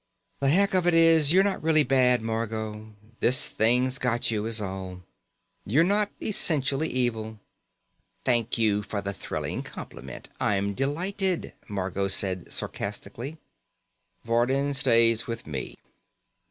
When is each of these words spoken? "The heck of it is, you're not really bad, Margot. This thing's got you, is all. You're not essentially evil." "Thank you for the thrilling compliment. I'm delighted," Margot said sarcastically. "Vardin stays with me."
"The 0.39 0.49
heck 0.49 0.73
of 0.73 0.87
it 0.87 0.95
is, 0.95 1.31
you're 1.31 1.43
not 1.43 1.61
really 1.61 1.83
bad, 1.83 2.23
Margot. 2.23 2.95
This 3.19 3.47
thing's 3.49 3.99
got 3.99 4.31
you, 4.31 4.47
is 4.47 4.59
all. 4.59 5.03
You're 5.63 5.83
not 5.83 6.09
essentially 6.19 6.87
evil." 6.89 7.39
"Thank 8.25 8.57
you 8.57 8.81
for 8.81 9.03
the 9.03 9.13
thrilling 9.13 9.61
compliment. 9.61 10.27
I'm 10.39 10.73
delighted," 10.73 11.53
Margot 11.67 12.07
said 12.07 12.51
sarcastically. 12.51 13.37
"Vardin 14.25 14.73
stays 14.73 15.27
with 15.27 15.45
me." 15.45 15.77